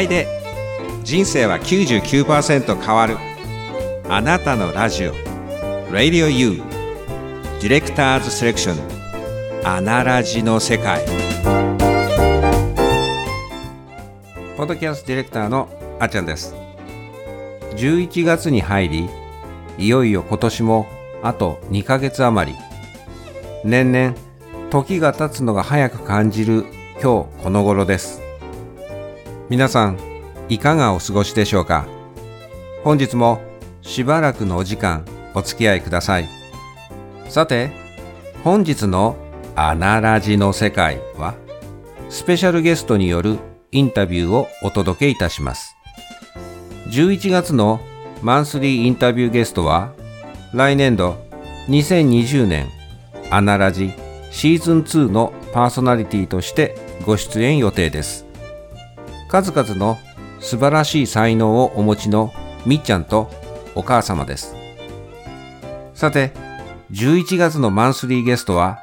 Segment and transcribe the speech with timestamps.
[0.00, 0.26] いで
[1.02, 3.16] 人生は99%変わる。
[4.08, 5.14] あなたのラジオ。
[5.90, 6.62] Radio U
[7.60, 9.66] ディレクターズセレクション。
[9.66, 11.04] アナラジの世界。
[14.56, 15.68] ポッドキャストディレクターの
[15.98, 16.54] あちゃんです。
[17.76, 19.08] 11月に入り
[19.78, 20.86] いよいよ今年も
[21.22, 22.58] あと2ヶ月余り。
[23.64, 24.14] 年々
[24.70, 26.64] 時が経つのが早く感じる
[27.02, 28.29] 今日この頃です。
[29.50, 29.98] 皆さん
[30.48, 31.88] いかがお過ごしでしょうか？
[32.84, 33.40] 本日も
[33.82, 35.04] しばらくのお時間
[35.34, 36.28] お付き合いください。
[37.28, 37.72] さて
[38.44, 39.16] 本日の
[39.56, 41.34] アナラジの世界は
[42.10, 43.38] スペシャルゲストによる
[43.72, 45.74] インタビューをお届けいたします。
[46.86, 47.80] 11月の
[48.22, 49.92] マンスリーインタビューゲストは
[50.54, 51.16] 来年度
[51.66, 52.68] 2020年
[53.32, 53.94] アナラジ
[54.30, 58.29] シーズン2のパーソナリティとしてご出演予定です。
[59.30, 59.96] 数々の
[60.40, 62.32] 素晴らしい才能をお持ちの
[62.66, 63.30] みっちゃんと
[63.76, 64.56] お母様です。
[65.94, 66.32] さて
[66.90, 68.80] 11月のマンスリーゲストは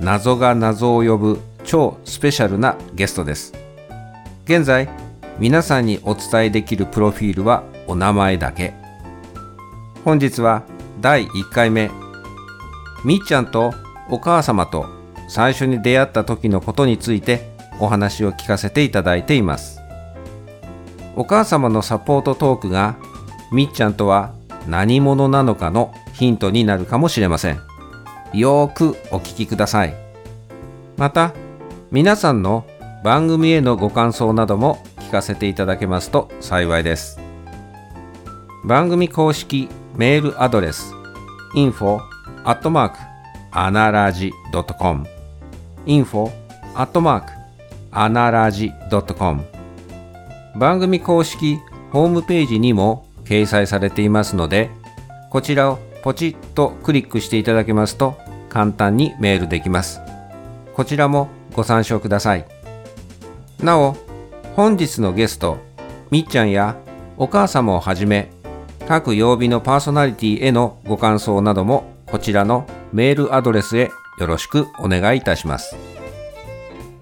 [0.00, 3.54] 謎が謎を呼ぶ超スペシャルなゲストです。
[4.46, 4.88] 現在
[5.38, 8.74] 皆さんにお伝えできるプロフィールはお名前だけ。
[10.04, 10.64] 本日は
[11.00, 11.88] 第1回目。
[13.04, 13.72] みっちゃんと
[14.10, 14.86] お母様と
[15.28, 19.83] 最初に出会った時のことについてお話を聞かせていただいています。
[21.16, 22.96] お母様のサポートトークが
[23.52, 24.32] みっちゃんとは
[24.66, 27.60] 何者なのかのヒントになるかもしれません。
[28.32, 29.94] よーくお聞きください。
[30.96, 31.32] また
[31.90, 32.64] 皆さんの
[33.04, 37.20] 番組へのご感想なども聞かせていただけますと幸いです。
[38.64, 40.94] 番組公式メールアドレス
[41.54, 42.00] info
[42.44, 42.98] アットマーク
[43.52, 44.32] アナラジ
[44.78, 45.06] .com
[45.86, 46.32] info
[46.74, 47.32] アットマーク
[47.92, 48.72] アナラジ
[49.16, 49.53] .com
[50.56, 51.58] 番組公式
[51.90, 54.70] ホームページにも掲載されていますので
[55.30, 58.16] こちらをポチッとクリックしていただけますと
[58.48, 60.00] 簡単にメールできます。
[60.74, 62.46] こちらもご参照ください。
[63.60, 63.96] なお
[64.54, 65.56] 本日のゲスト
[66.10, 66.76] みっちゃんや
[67.16, 68.30] お母様をはじめ
[68.86, 73.90] 各曜日のパーソナリティへのご感想などもこちらのメールアドレスへ
[74.20, 75.74] よろしくお願いいたします。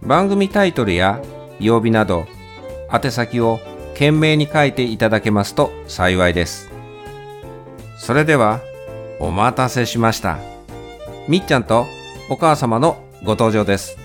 [0.01, 1.21] 番組タイトルや
[1.59, 2.25] 曜日など
[2.93, 3.59] 宛先を
[3.95, 6.71] 懸命に書いていただけますと幸いです。
[7.99, 8.61] それでは
[9.19, 10.39] お待たせしました。
[11.29, 11.87] みっちゃんと
[12.29, 13.97] お母様のご登場です。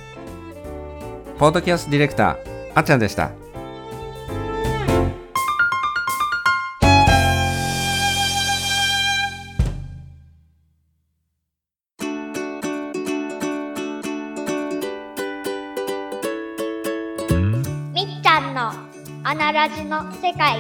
[1.38, 2.38] ポッドキャストディレクター
[2.76, 3.32] あっちゃんでした。
[19.30, 20.58] アナラジの世界。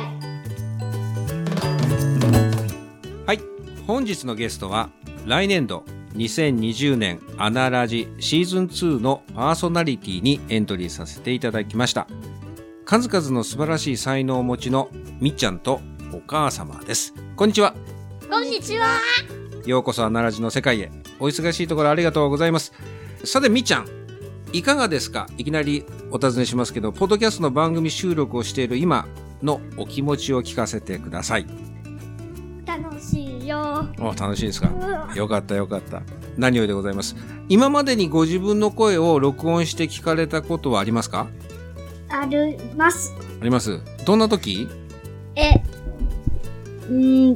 [3.26, 3.40] はい。
[3.88, 4.90] 本日のゲストは
[5.26, 5.86] 来年度
[6.16, 12.08] 2020年アナラジシーズン2のパーソナリティにエントリーさせていただきました。
[12.84, 14.90] 数々の素晴らしい才能をお持ちの
[15.22, 15.80] みっちゃんと
[16.12, 17.14] お母様です。
[17.38, 17.74] こんにちは。
[18.30, 19.00] こんにちは。
[19.66, 20.92] ようこそアナラジの世界へ。
[21.22, 22.74] お忙しいところありがとうございます。
[23.24, 23.97] さてみっちゃん
[24.53, 25.28] いかがですか？
[25.38, 29.08] いきなりお尋ねしますけどポッドキャストの番組収録をしている今
[29.44, 31.46] のお気持ちを聞かせてください。
[32.66, 33.88] 楽しいよ。
[34.00, 34.69] お楽しいですか？
[35.16, 36.02] よかったよかった。
[36.38, 37.16] 何よりでございます。
[37.50, 41.28] 今までにご自分の声を録音して聞かれたことはありますか？
[42.09, 43.13] あります。
[43.41, 43.81] あります。
[44.06, 44.68] どんな時？
[45.36, 45.62] え
[46.90, 47.34] うん。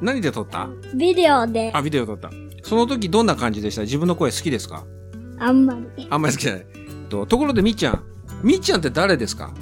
[0.00, 0.68] 何で撮った？
[0.94, 1.70] ビデオで。
[1.72, 2.30] あビデオ撮った。
[2.62, 3.82] その時どんな感じでした？
[3.82, 4.84] 自分の声好きですか？
[5.42, 6.06] あんまり。
[6.08, 6.66] あんまり好きじゃない。
[7.08, 8.02] とところでみっちゃん。
[8.42, 9.52] みっちゃんって誰ですか？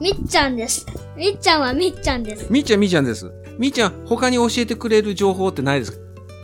[0.00, 0.86] みっちゃんです。
[1.16, 2.46] みっちゃんはみっちゃんです。
[2.50, 3.32] みっちゃんみっちゃんです。
[3.58, 5.98] みっちゃん他に教えてくれる情報ってないですか？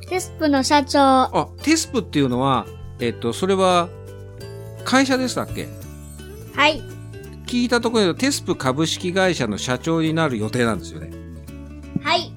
[0.09, 1.01] テスプの社長。
[1.01, 2.67] あテスプっていうのは
[3.01, 3.89] えっとそれは
[4.85, 5.69] 会社でしたっけ？
[6.55, 6.83] はい。
[7.47, 11.11] 聞いたところによるとテスプ株式会社の社長になる予定なんですよね。
[12.03, 12.33] はい。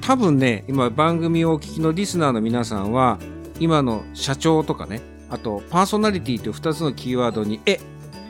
[0.00, 3.18] 多分ね今番組をお聞きのリスナーの皆さんは
[3.60, 7.80] 今の社長とかねあとパーソナリティという2つのキーワードに「え」っ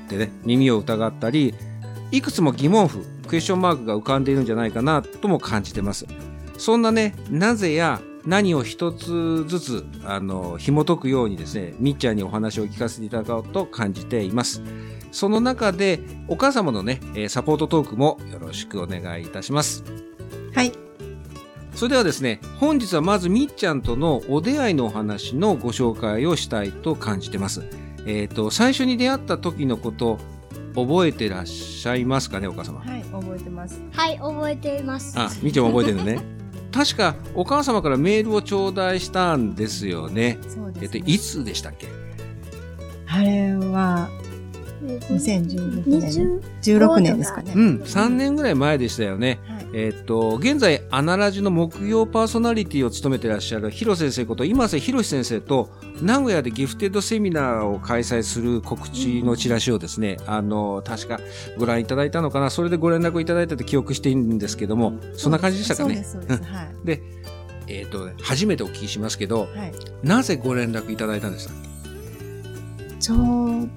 [0.08, 1.54] てね耳を疑ったり
[2.10, 6.06] いくつも疑問符クエスチョンマークが浮かんでいるんじゃないかなとも感じてます。
[6.56, 14.62] そんなねなぜや何を一つずつあの紐解くようにですねみっちゃんにお話を聞かせていただこうと感じています。
[15.12, 19.84] その中でお母様のねサポートトークもよろしくお願いいたします。
[20.54, 20.87] はい。
[21.78, 27.62] それではですね本日はまずみっちゃんとのお出会いのお話のご紹介をしたいと感じてます。
[28.04, 30.18] えっ、と最初に出会った時のこと
[30.74, 32.80] 覚えてらっしゃいますかねお母様？
[32.80, 33.80] はい覚えてます。
[33.92, 35.16] はい、覚えています。
[35.16, 36.20] あみーちゃんも覚えてるね。
[36.74, 40.38] 確かお母様からメールを頂戴したんですよね。
[40.48, 40.80] そうです、ね。
[40.82, 41.86] えっといつでしたっけ？
[43.06, 44.08] あれは
[44.90, 46.00] 2016年。
[46.00, 49.38] 20 16年ですかね、うん3年ぐらい前でしたよね。
[49.46, 55.68] はいえっと現在アナラジの木曜パーソナリティを務めてらっしゃる広先生こと今瀬博先生と
[56.00, 61.20] 名古屋でギフテッドセミナーを開催する告知のチラシをですね、あの確か
[61.58, 62.50] ご覧いただいたのかな。
[62.50, 66.02] それでご連絡いただいたと記憶しているんですけどもそんな感じでしたかね。
[66.04, 66.86] そうですはい。
[66.86, 67.02] で
[67.66, 69.72] えっ、と初めてお聞きしますけどはい。
[70.02, 71.54] なぜご連絡いただいたんですか？
[72.98, 73.68] ちょう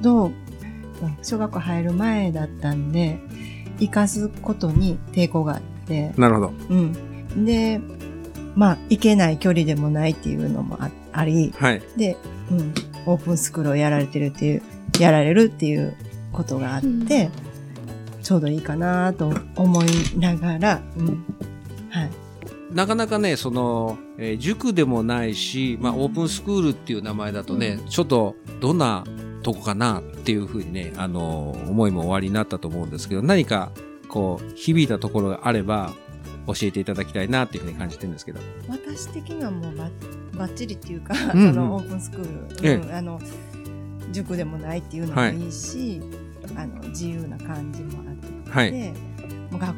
[0.00, 0.30] ど
[1.22, 3.18] 小学校入る前だったんで
[3.78, 6.52] 生かすことに抵抗があって、なるほど。
[6.70, 7.80] うん、で
[8.54, 11.52] まあ行けない距離でもないっていうのもああり。
[11.58, 11.82] はい。
[11.96, 12.16] で、
[12.50, 12.74] うん、
[13.06, 14.62] オープンスクールをやられてるっていう
[14.98, 15.94] やられるっていう
[16.32, 17.30] ことがあって、
[18.22, 19.86] ちょうどいいかなと思い
[20.18, 21.24] ながら、うん、
[21.90, 22.10] はい。
[22.72, 29.04] なかなかね、その、えー塾でもないし、まあ、オープンスクールっていう名前だとね、ちょっと、どんな
[29.46, 33.70] とこかなっていうふうにね、あのー思いも終わりになったと思うんですけど、何か、
[34.08, 35.92] こう、響いたところがあれば、
[36.48, 38.40] 教えていただきたいなっていうふうに感じてるんですけど。
[38.68, 39.88] 私的にはもうば
[40.36, 43.20] ばっちりっていうか、うんうんそのオープンスクール、あの
[44.10, 46.00] 塾でもないっていうのもいいし、
[46.56, 48.72] あの自由な感じもあって、はい。
[48.72, 49.74] もう学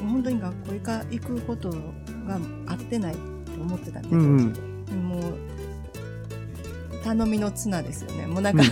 [0.00, 3.20] 本当に学校行か行くことが合ってないと
[3.60, 5.55] 思ってたんで、うんうん当時もう
[7.06, 8.64] 頼みの綱ですよねもうなんか、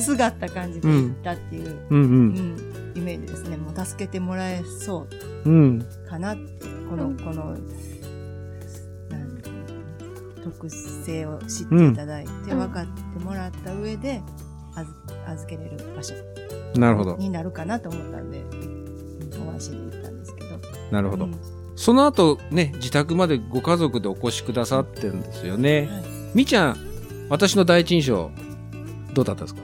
[0.00, 2.06] すがった感じで行ったっていう、うんう。
[2.06, 5.06] うんんイメージですねもう助けてもらえそ
[5.44, 5.86] ううん。
[6.08, 7.56] かなってこの、この
[10.42, 14.22] 特性を知っていただいて、うん分かってもらった上で
[14.74, 16.14] 預預けれる場所
[16.76, 17.16] なるほど。
[17.16, 20.58] になるかなと思ったんで、うんお足で行ったんですけど。
[20.90, 21.24] なるほど。
[21.26, 21.34] うん
[21.76, 25.88] その後、ね、自宅までご家族でお越しくださってるんですよね。
[25.90, 26.04] はい
[26.34, 26.76] みーちゃん、
[27.28, 28.30] 私の第一印象、
[29.12, 29.60] どうだったですか？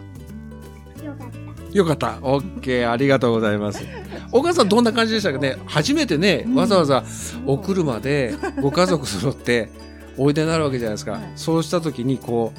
[1.05, 1.77] よかった。
[1.77, 2.19] よかった。
[2.23, 2.91] オッケー。
[2.91, 3.85] ありがとうございます。
[4.33, 5.57] お母さんどんな感じでしたかね？
[5.67, 7.05] 初めてね、わざわざ
[7.47, 9.71] お車でご家族揃って
[10.17, 11.13] おいでになるわけじゃないですか。
[11.13, 12.53] はいそうした時にこ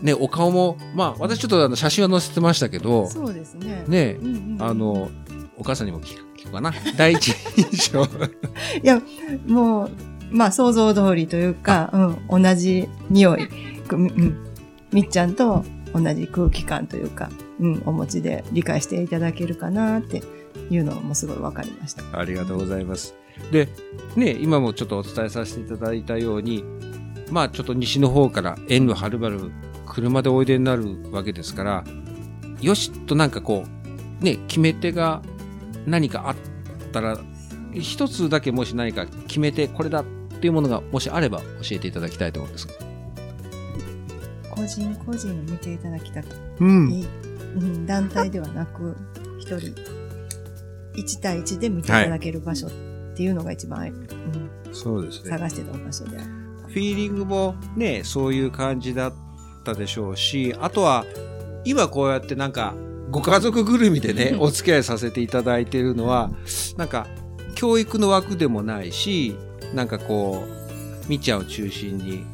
[0.00, 3.84] う、ね、お顔も、まあ私ちょっとあの写真は載せてましたけど、そうですね。
[3.86, 5.10] ねうんうんうんあの、
[5.56, 6.72] お母さんにも聞く聞くかな？
[6.96, 8.04] 第一印象。
[8.04, 8.06] い
[8.82, 9.00] や、
[9.46, 9.90] もう、
[10.30, 11.90] まあ想像通りというか、
[12.28, 13.52] うん、同じ匂い、く
[13.90, 14.46] うん、
[14.92, 17.30] みっちゃんと同じ空気感というか、
[17.60, 20.22] うん、お持ちで理解していただけるかなって
[20.70, 22.18] いうのもすごい分かりました。
[22.18, 23.14] ありがとうございます。
[23.50, 23.68] で、
[24.16, 26.64] ね、今もちょっとお伝えさせていただいたように、
[27.30, 29.50] まあちょっと西の方から遠路はるばる
[29.86, 31.84] 車でおいでになるわけですから、
[32.60, 33.64] よしとなんかこ
[34.20, 35.22] う、ね、決め手が
[35.86, 36.36] 何かあっ
[36.92, 37.18] たら、
[37.74, 40.04] 一つだけもし何か決めてこれだっ
[40.40, 42.74] ていうものがもしあれば教えていただきたいと思うんですが。
[44.62, 46.28] 個人個人を見ていただきたく
[46.60, 46.92] うん。
[46.92, 47.06] いい、
[47.56, 48.96] うん、団体ではなく、
[49.40, 49.74] 一人、
[50.94, 52.70] 一対一で見ていただける場所っ
[53.16, 55.30] ていうのが一番、うん、そうですね。
[55.30, 56.18] 探してた場所で。
[56.18, 59.12] フィーリングもね、そういう感じだっ
[59.64, 61.04] たでしょうし、あとは、
[61.64, 62.74] 今こうやってなんか、
[63.10, 66.30] ご家族ぐるみでね、お付き合いさせていただいているのは、
[66.76, 67.08] なんか、
[67.56, 69.36] 教育の枠でもないし、
[69.74, 72.24] なんかこう、みっちゃんを中心に、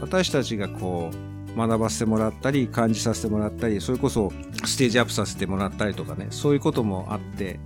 [0.00, 1.27] 私たちがこう、
[1.58, 4.32] 学ばせてもらったり、感じさせてもらったり、それこそ
[4.64, 7.58] ステージアップさせてもらったりとかね、そういうこともあって、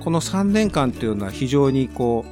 [0.00, 2.24] この3年間っていうのは非常にこ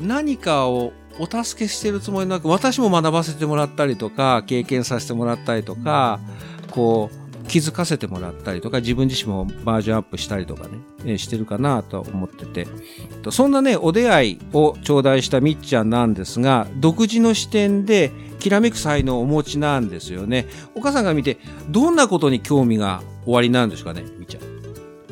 [0.00, 6.20] う、何かをお助けしてるつもりなく、私も学ばせてもらったりとか、経験させてもらったりとか、
[6.70, 12.66] こう、気づかせてもらったりとか、自分自身もバージョンアップしたりとかね、えーしてるかなと思ってて。
[13.22, 20.46] とそんなね、お出会いを頂戴したみっちゃんなんですが、独自の視点で、きらめく才能をお持ちなんですよね。
[20.74, 21.38] お母さんが見て、
[21.70, 24.42] どんなことに興味がおありなんですかね、みっちゃん。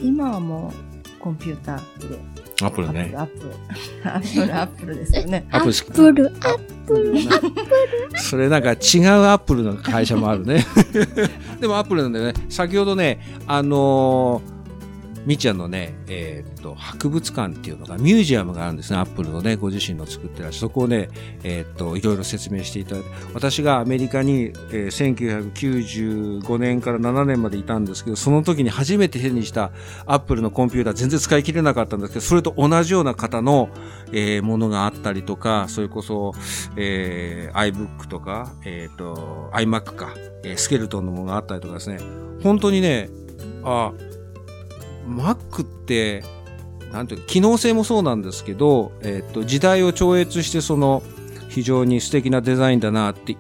[0.03, 0.73] 今はも
[1.17, 3.13] う、コンピューターで、アップルね。
[3.17, 3.51] アップル、
[4.05, 5.47] アップル、アップルですよね。
[5.51, 6.95] アップルアップル、アップ
[8.13, 8.19] ル。
[8.21, 10.65] それなんか違うアップルの会社もあるね。
[11.61, 12.35] でもアップルなんだよね。
[12.49, 14.54] 先ほどね、あのー
[15.27, 18.99] みっちゃんのね、えーっと、博物館っていうのが、ミュージアムがあるんですね。
[18.99, 20.61] アップルのね、ご自身の作ってらっしゃる。
[20.61, 21.09] そこをね、
[21.43, 29.73] えーっと、いろいろ説明していただいて、私がアメリカに、えー1995年から7年までいたんですけど、その時に初めて手にした
[30.07, 33.71] アップルのコンピューター全然使い切れなかったんですけど、それと同じような方の、
[34.13, 36.33] えーものがあったりとか、それこそ、
[36.77, 40.15] えー iBook とか、えっ、と、iMac か、
[40.45, 41.99] えスケルトンのものがあったりとかですね、
[42.43, 43.09] 本当にね、
[43.65, 43.93] あ
[45.09, 46.25] Mac って
[46.93, 51.03] なんていう機能性もそうなんですけど、えっと時代を超越してその
[51.49, 53.37] 非常に素敵なデザインだなって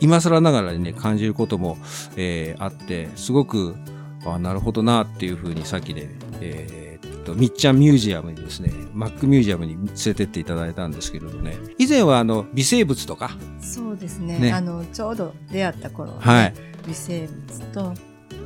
[0.00, 1.78] 今更ながらにね感じることも、
[2.16, 3.76] えーあってすごく
[4.24, 11.56] あなるほどなっていうふうにさっきね、えーっとみっちゃんミュージアムにですね Mac ミュージアムに連れてっていただいたんですけれどね。
[11.78, 13.36] 以前はあの微生物とか。
[13.60, 14.38] そうですね。
[14.38, 14.52] ね。
[14.52, 16.54] あのちょうど出会った頃、はい。
[16.86, 17.94] 微生物と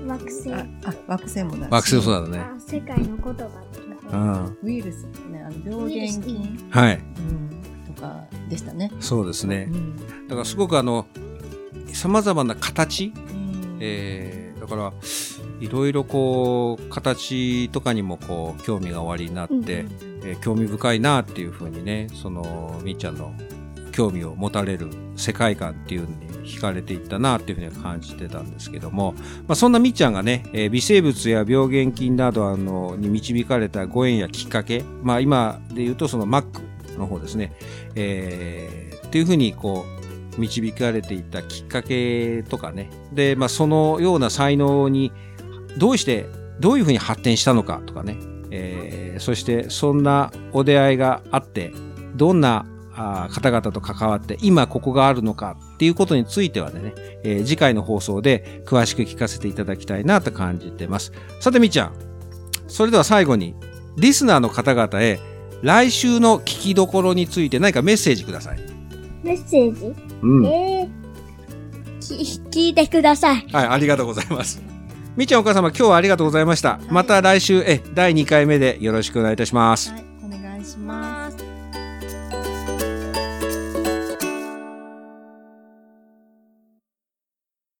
[0.07, 0.53] 惑星。
[0.53, 1.71] ああ惑星もだし。
[1.71, 2.39] 惑星そうだね。
[2.39, 3.49] あ世界の言葉
[4.13, 4.59] うん。
[4.63, 6.97] ウイルスねあの病原菌、はい。
[6.97, 7.01] う
[7.91, 8.91] ん、とかでしたね。
[9.01, 9.69] そうですね。
[9.71, 10.29] うん。
[10.29, 11.07] だからすごくあの
[11.93, 13.13] 様々な形。
[13.15, 13.79] うん。
[13.81, 14.93] えーだから
[15.59, 23.35] いろいろこう形とかにもこう興味がおありになって、うんえー興味深いなっていうふうにねそのみっちゃんの
[23.91, 29.15] 興味を持たれる世界観っていうのに惹かれていったなっていうふうには感じてたんですけども、
[29.47, 36.61] まあ、そんなみっちゃんがね、えー微生物や病原菌などあのに導かれたご縁やきっかけ、まあ、今で言うとその Mac
[36.99, 37.53] の方ですね、
[37.95, 39.85] えーっていうふうにこ
[40.37, 42.89] う導かれていったきっかけとかね。
[43.13, 45.11] で、まあ、そのような才能に
[45.79, 46.27] どうして
[46.61, 48.17] どういうふうに発展したのかとかね、
[48.53, 51.73] えーそしてそんなお出会いがあって
[52.17, 52.65] どんな
[53.31, 61.93] 方々と関わって今ここがあるのかっていうことについてはね、えー次回の放送で詳しく聞かせていただきたいなと感じてますさてみっちゃん
[62.69, 63.55] それでは最後に
[63.97, 65.19] リスナーの方々へ
[65.63, 68.61] 来週の聞きどころについて何かメッセージください、
[69.23, 71.01] メッセージ、うんえー、
[72.51, 73.47] き聞いてください。
[73.53, 74.63] はい、ありがとうございます。
[75.17, 76.81] みっちゃんお母様、今日はありがとうございました。
[76.83, 79.91] いまた来週、え、第2回目でよろしくお願いいたします。
[79.91, 81.10] はい、お願いします。